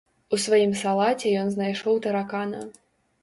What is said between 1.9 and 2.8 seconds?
таракана.